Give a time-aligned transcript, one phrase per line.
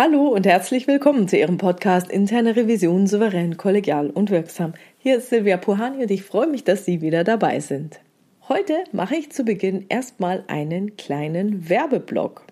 [0.00, 4.74] Hallo und herzlich willkommen zu Ihrem Podcast Interne Revision souverän, kollegial und wirksam.
[4.96, 7.98] Hier ist Silvia Puhani und ich freue mich, dass Sie wieder dabei sind.
[8.48, 12.44] Heute mache ich zu Beginn erstmal einen kleinen Werbeblock.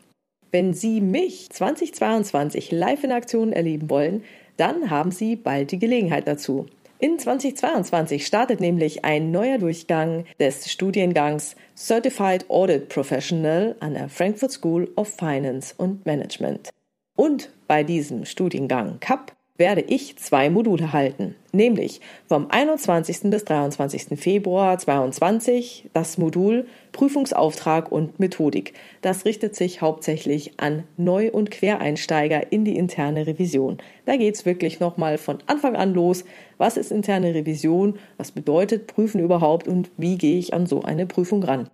[0.50, 4.24] Wenn Sie mich 2022 live in Aktion erleben wollen,
[4.56, 6.66] dann haben Sie bald die Gelegenheit dazu.
[6.98, 14.50] In 2022 startet nämlich ein neuer Durchgang des Studiengangs Certified Audit Professional an der Frankfurt
[14.50, 16.70] School of Finance and Management.
[17.16, 23.30] Und bei diesem Studiengang CAP werde ich zwei Module halten, nämlich vom 21.
[23.30, 24.18] bis 23.
[24.18, 28.74] Februar 2022 das Modul Prüfungsauftrag und Methodik.
[29.00, 33.78] Das richtet sich hauptsächlich an Neu- und Quereinsteiger in die interne Revision.
[34.04, 36.24] Da geht es wirklich nochmal von Anfang an los.
[36.58, 37.98] Was ist interne Revision?
[38.18, 39.66] Was bedeutet Prüfen überhaupt?
[39.68, 41.70] Und wie gehe ich an so eine Prüfung ran?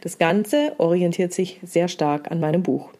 [0.00, 2.90] Das Ganze orientiert sich sehr stark an meinem Buch.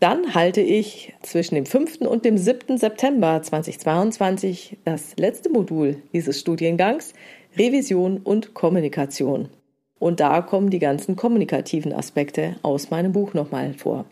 [0.00, 2.02] Dann halte ich zwischen dem 5.
[2.02, 2.78] und dem 7.
[2.78, 7.14] September 2022 das letzte Modul dieses Studiengangs
[7.56, 9.48] Revision und Kommunikation.
[9.98, 14.04] Und da kommen die ganzen kommunikativen Aspekte aus meinem Buch nochmal vor.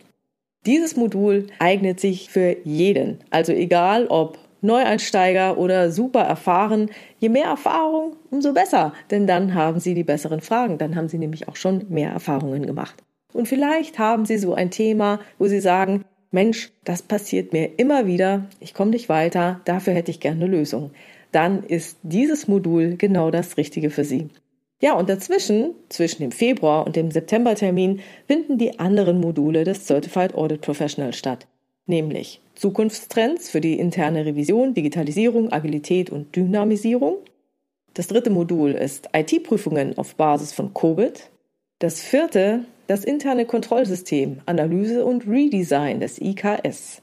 [0.65, 6.89] Dieses Modul eignet sich für jeden, also egal ob Neueinsteiger oder super erfahren.
[7.19, 11.19] Je mehr Erfahrung, umso besser, denn dann haben Sie die besseren Fragen, dann haben Sie
[11.19, 13.01] nämlich auch schon mehr Erfahrungen gemacht.
[13.37, 18.07] Und vielleicht haben Sie so ein Thema, wo Sie sagen, Mensch, das passiert mir immer
[18.07, 20.89] wieder, ich komme nicht weiter, dafür hätte ich gerne eine Lösung.
[21.31, 24.29] Dann ist dieses Modul genau das Richtige für Sie.
[24.81, 30.33] Ja, und dazwischen, zwischen dem Februar und dem Septembertermin, finden die anderen Module des Certified
[30.33, 31.45] Audit Professional statt,
[31.85, 37.17] nämlich Zukunftstrends für die interne Revision, Digitalisierung, Agilität und Dynamisierung.
[37.93, 41.29] Das dritte Modul ist IT-Prüfungen auf Basis von COVID.
[41.77, 47.01] Das vierte das interne Kontrollsystem, Analyse und Redesign des IKS.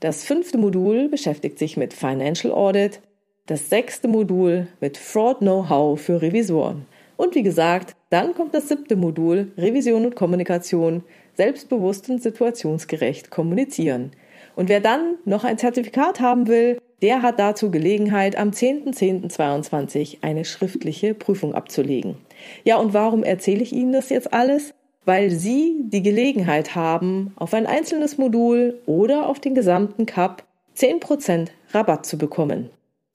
[0.00, 3.00] Das fünfte Modul beschäftigt sich mit Financial Audit,
[3.46, 6.86] das sechste Modul mit Fraud Know-how für Revisoren.
[7.16, 11.02] Und wie gesagt, dann kommt das siebte Modul Revision und Kommunikation,
[11.34, 14.12] selbstbewusst und situationsgerecht kommunizieren.
[14.54, 20.44] Und wer dann noch ein Zertifikat haben will, der hat dazu Gelegenheit, am 10.10.22 eine
[20.44, 22.16] schriftliche Prüfung abzulegen.
[22.64, 24.72] Ja, und warum erzähle ich Ihnen das jetzt alles?
[25.06, 30.44] Weil Sie die Gelegenheit haben, auf ein einzelnes Modul oder auf den gesamten Cup
[30.76, 32.68] 10% Rabatt zu bekommen.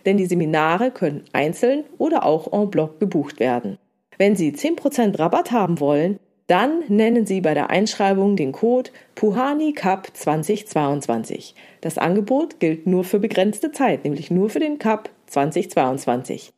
[0.05, 3.77] Denn die Seminare können einzeln oder auch en bloc gebucht werden.
[4.17, 9.73] Wenn Sie 10% Rabatt haben wollen, dann nennen Sie bei der Einschreibung den Code Puhani
[9.73, 11.55] Cup 2022.
[11.81, 16.51] Das Angebot gilt nur für begrenzte Zeit, nämlich nur für den Cup 2022.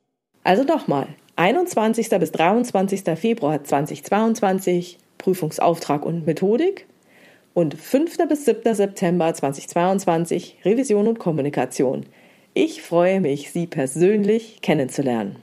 [0.44, 2.10] Also nochmal, 21.
[2.10, 3.04] bis 23.
[3.18, 6.86] Februar 2022 Prüfungsauftrag und Methodik
[7.54, 8.28] und 5.
[8.28, 8.76] bis 7.
[8.76, 12.06] September 2022 Revision und Kommunikation.
[12.54, 15.38] Ich freue mich, Sie persönlich kennenzulernen.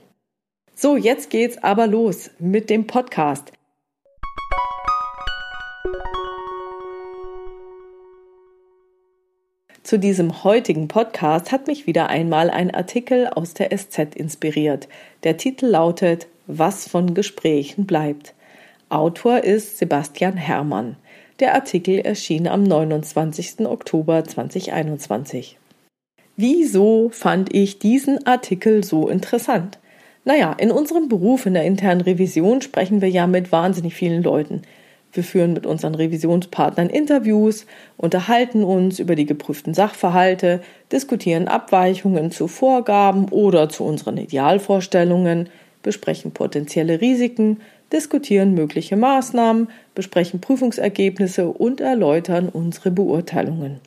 [0.75, 3.51] So, jetzt geht's aber los mit dem Podcast.
[9.81, 14.87] Zu diesem heutigen Podcast hat mich wieder einmal ein Artikel aus der SZ inspiriert.
[15.23, 18.35] Der Titel lautet Was von Gesprächen bleibt.
[18.91, 20.97] Autor ist Sebastian Herrmann.
[21.39, 23.65] Der Artikel erschien am 29.
[23.65, 25.57] Oktober 2021.
[26.35, 29.79] Wieso fand ich diesen Artikel so interessant?
[30.25, 34.63] Naja, in unserem Beruf in der internen Revision sprechen wir ja mit wahnsinnig vielen Leuten.
[35.13, 40.59] Wir führen mit unseren Revisionspartnern Interviews, unterhalten uns über die geprüften Sachverhalte,
[40.91, 45.47] diskutieren Abweichungen zu Vorgaben oder zu unseren Idealvorstellungen,
[45.81, 53.79] besprechen potenzielle Risiken, diskutieren mögliche Maßnahmen, besprechen Prüfungsergebnisse und erläutern unsere Beurteilungen.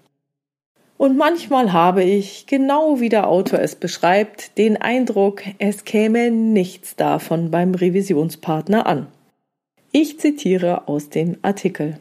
[0.96, 6.96] Und manchmal habe ich, genau wie der Autor es beschreibt, den Eindruck, es käme nichts
[6.96, 9.08] davon beim Revisionspartner an.
[9.90, 11.98] Ich zitiere aus dem Artikel.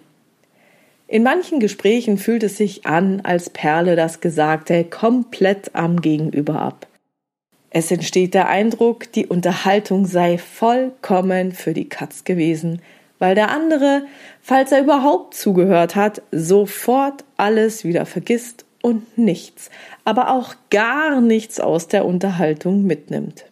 [1.08, 6.88] In manchen Gesprächen fühlt es sich an, als perle das Gesagte komplett am Gegenüber ab.
[7.76, 12.84] Es entsteht der Eindruck, die Unterhaltung sei vollkommen für die Katz gewesen,
[13.18, 14.04] weil der andere,
[14.44, 19.72] falls er überhaupt zugehört hat, sofort alles wieder vergisst und nichts,
[20.06, 23.46] aber auch gar nichts aus der Unterhaltung mitnimmt.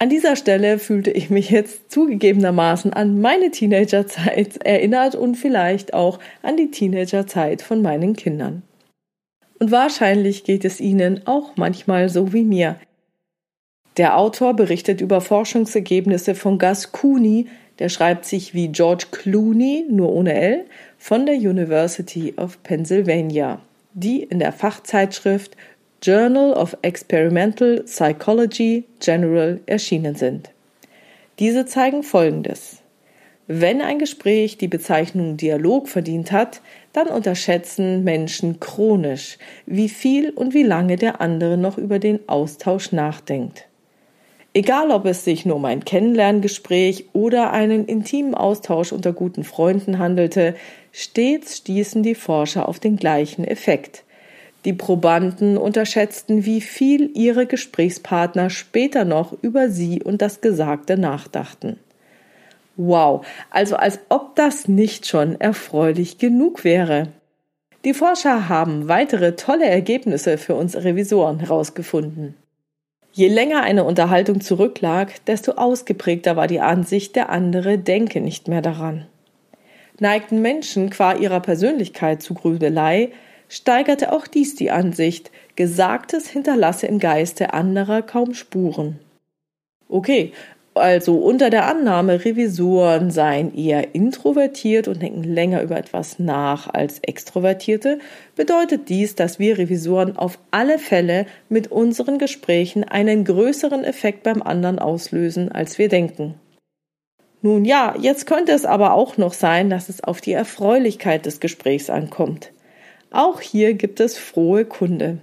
[0.00, 6.18] An dieser Stelle fühlte ich mich jetzt zugegebenermaßen an meine Teenagerzeit erinnert und vielleicht auch
[6.42, 8.62] an die Teenagerzeit von meinen Kindern.
[9.60, 12.80] Und wahrscheinlich geht es Ihnen auch manchmal so wie mir.
[13.96, 17.46] Der Autor berichtet über Forschungsergebnisse von Gus Cooney,
[17.78, 20.64] der schreibt sich wie George Clooney, nur ohne L,
[20.98, 23.60] von der University of Pennsylvania.
[23.96, 25.56] die in der Fachzeitschrift
[26.02, 30.50] Journal of Experimental Psychology General erschienen sind.
[31.38, 32.82] Diese zeigen Folgendes.
[33.46, 36.60] Wenn ein Gespräch die Bezeichnung Dialog verdient hat,
[36.92, 42.92] dann unterschätzen Menschen chronisch, wie viel und wie lange der andere noch über den Austausch
[42.92, 43.66] nachdenkt.
[44.56, 49.98] Egal, ob es sich nur um ein Kennenlerngespräch oder einen intimen Austausch unter guten Freunden
[49.98, 50.54] handelte,
[50.92, 54.02] stets stießen die Forscher auf den gleichen Effekt.
[54.64, 61.78] Die Probanden unterschätzten, wie viel ihre Gesprächspartner später noch über sie und das Gesagte nachdachten.
[62.76, 67.08] Wow, also als ob das nicht schon erfreulich genug wäre.
[67.84, 72.36] Die Forscher haben weitere tolle Ergebnisse für uns Revisoren herausgefunden.
[73.16, 78.60] Je länger eine Unterhaltung zurücklag, desto ausgeprägter war die Ansicht, der andere denke nicht mehr
[78.60, 79.06] daran.
[79.98, 83.08] Neigten Menschen qua ihrer Persönlichkeit zu Grübelei,
[83.48, 88.98] steigerte auch dies die Ansicht, Gesagtes hinterlasse im Geiste anderer kaum Spuren.
[89.88, 90.34] Okay,
[90.76, 96.98] also unter der Annahme, Revisoren seien eher introvertiert und denken länger über etwas nach als
[97.00, 97.98] Extrovertierte,
[98.36, 104.42] bedeutet dies, dass wir Revisoren auf alle Fälle mit unseren Gesprächen einen größeren Effekt beim
[104.42, 106.34] anderen auslösen, als wir denken.
[107.42, 111.40] Nun ja, jetzt könnte es aber auch noch sein, dass es auf die Erfreulichkeit des
[111.40, 112.52] Gesprächs ankommt.
[113.10, 115.18] Auch hier gibt es frohe Kunde.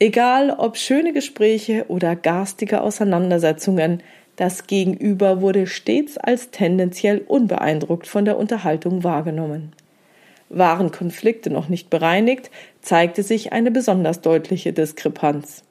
[0.00, 4.02] Egal ob schöne Gespräche oder garstige Auseinandersetzungen,
[4.36, 9.72] das Gegenüber wurde stets als tendenziell unbeeindruckt von der Unterhaltung wahrgenommen.
[10.48, 12.50] Waren Konflikte noch nicht bereinigt,
[12.80, 15.64] zeigte sich eine besonders deutliche Diskrepanz.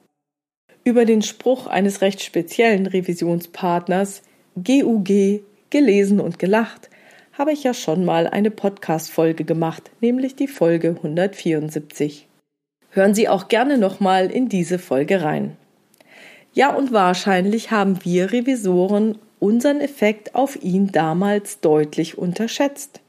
[0.82, 4.22] Über den Spruch eines recht speziellen Revisionspartners
[4.56, 6.90] GUG gelesen und gelacht
[7.32, 12.28] habe ich ja schon mal eine Podcast-Folge gemacht, nämlich die Folge 174.
[12.90, 15.56] Hören Sie auch gerne nochmal in diese Folge rein.
[16.54, 23.00] Ja, und wahrscheinlich haben wir Revisoren unseren Effekt auf ihn damals deutlich unterschätzt.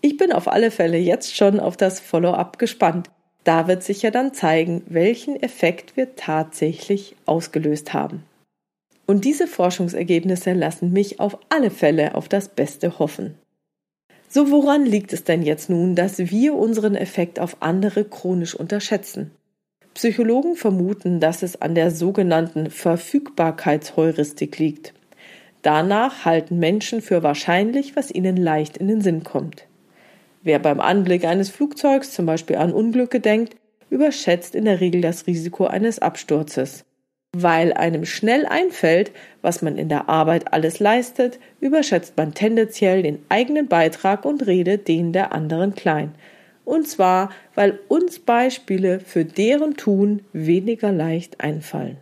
[0.00, 3.10] Ich bin auf alle Fälle jetzt schon auf das Follow-up gespannt.
[3.42, 8.22] Da wird sich ja dann zeigen, welchen Effekt wir tatsächlich ausgelöst haben.
[9.06, 13.34] Und diese Forschungsergebnisse lassen mich auf alle Fälle auf das Beste hoffen.
[14.28, 19.32] So woran liegt es denn jetzt nun, dass wir unseren Effekt auf andere chronisch unterschätzen?
[19.98, 24.94] Psychologen vermuten, dass es an der sogenannten Verfügbarkeitsheuristik liegt.
[25.62, 29.66] Danach halten Menschen für wahrscheinlich, was ihnen leicht in den Sinn kommt.
[30.44, 33.56] Wer beim Anblick eines Flugzeugs zum Beispiel an Unglücke denkt,
[33.90, 36.84] überschätzt in der Regel das Risiko eines Absturzes.
[37.36, 39.10] Weil einem schnell einfällt,
[39.42, 44.86] was man in der Arbeit alles leistet, überschätzt man tendenziell den eigenen Beitrag und redet
[44.86, 46.14] den der anderen klein
[46.68, 51.96] und zwar, weil uns Beispiele für deren Tun weniger leicht einfallen.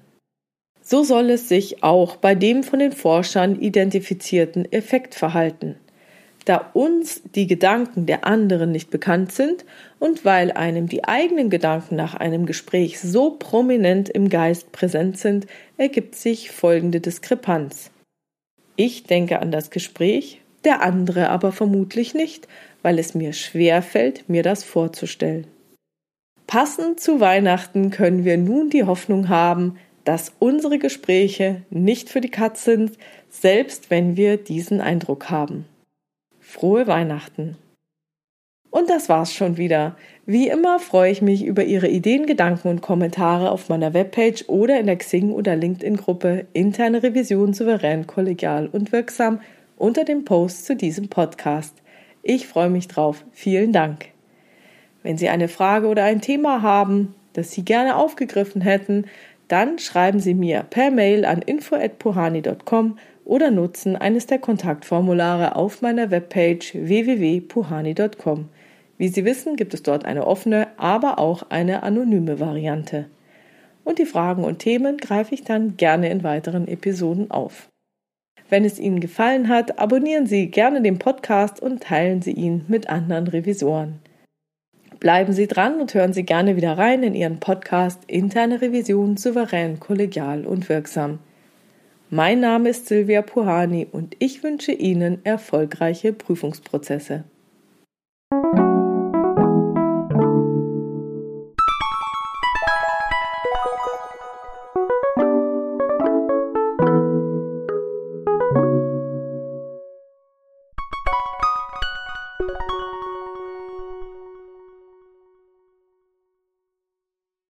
[0.82, 5.76] So soll es sich auch bei dem von den Forschern identifizierten Effekt verhalten.
[6.46, 9.64] Da uns die Gedanken der anderen nicht bekannt sind
[10.00, 15.46] und weil einem die eigenen Gedanken nach einem Gespräch so prominent im Geist präsent sind,
[15.76, 17.90] ergibt sich folgende Diskrepanz.
[18.74, 22.46] Ich denke an das Gespräch, der andere aber vermutlich nicht,
[22.82, 25.46] weil es mir schwer fällt, mir das vorzustellen.
[26.46, 32.30] Passend zu Weihnachten können wir nun die Hoffnung haben, dass unsere Gespräche nicht für die
[32.30, 32.92] Katz sind,
[33.28, 35.64] selbst wenn wir diesen Eindruck haben.
[36.38, 37.56] Frohe Weihnachten!
[38.70, 39.96] Und das war's schon wieder.
[40.26, 44.78] Wie immer freue ich mich über Ihre Ideen, Gedanken und Kommentare auf meiner Webpage oder
[44.78, 49.40] in der Xing- oder LinkedIn-Gruppe Interne Revision souverän, kollegial und wirksam
[49.76, 51.74] unter dem Post zu diesem Podcast.
[52.22, 53.24] Ich freue mich drauf.
[53.32, 54.06] Vielen Dank.
[55.02, 59.04] Wenn Sie eine Frage oder ein Thema haben, das Sie gerne aufgegriffen hätten,
[59.48, 66.10] dann schreiben Sie mir per Mail an info@puhani.com oder nutzen eines der Kontaktformulare auf meiner
[66.10, 68.48] Webpage www.puhani.com.
[68.98, 73.06] Wie Sie wissen, gibt es dort eine offene, aber auch eine anonyme Variante.
[73.84, 77.68] Und die Fragen und Themen greife ich dann gerne in weiteren Episoden auf.
[78.48, 82.88] Wenn es Ihnen gefallen hat, abonnieren Sie gerne den Podcast und teilen Sie ihn mit
[82.88, 84.00] anderen Revisoren.
[85.00, 89.78] Bleiben Sie dran und hören Sie gerne wieder rein in Ihren Podcast Interne Revision souverän,
[89.80, 91.18] kollegial und wirksam.
[92.08, 97.24] Mein Name ist Silvia Puhani und ich wünsche Ihnen erfolgreiche Prüfungsprozesse.